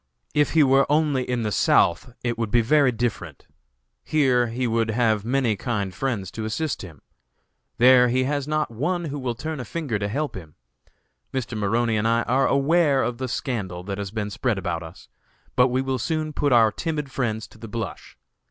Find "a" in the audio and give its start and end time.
9.59-9.63